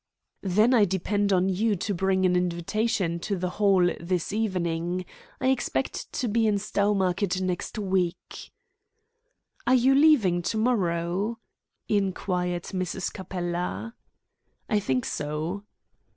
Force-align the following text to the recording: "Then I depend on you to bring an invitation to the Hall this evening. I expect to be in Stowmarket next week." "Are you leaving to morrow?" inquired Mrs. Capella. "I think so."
"Then 0.41 0.73
I 0.73 0.85
depend 0.85 1.31
on 1.31 1.47
you 1.47 1.75
to 1.75 1.93
bring 1.93 2.25
an 2.25 2.35
invitation 2.35 3.19
to 3.19 3.37
the 3.37 3.51
Hall 3.61 3.87
this 3.99 4.33
evening. 4.33 5.05
I 5.39 5.49
expect 5.49 6.11
to 6.13 6.27
be 6.27 6.47
in 6.47 6.55
Stowmarket 6.57 7.39
next 7.39 7.77
week." 7.77 8.51
"Are 9.67 9.75
you 9.75 9.93
leaving 9.93 10.41
to 10.41 10.57
morrow?" 10.57 11.37
inquired 11.87 12.63
Mrs. 12.63 13.13
Capella. 13.13 13.93
"I 14.67 14.79
think 14.79 15.05
so." 15.05 15.65